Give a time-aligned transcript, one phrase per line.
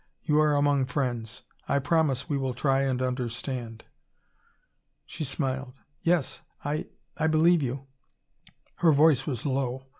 [0.23, 1.43] You are among friends.
[1.67, 3.83] I promise we will try and understand."
[5.05, 5.75] She smiled.
[6.01, 6.41] "Yes.
[6.65, 7.85] I I believe you."
[8.77, 9.85] Her voice was low.